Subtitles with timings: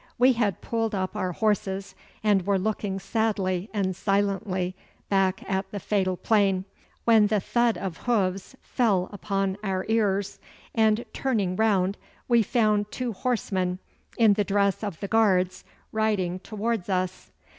[0.17, 1.93] We had pulled up our horses,
[2.23, 4.75] and were looking sadly and silently
[5.09, 6.65] back at the fatal plain,
[7.05, 10.39] when the thud of hoofs fell upon our ears,
[10.73, 13.77] and, turning round, we found two horsemen
[14.17, 17.29] in the dress of the guards riding towards us.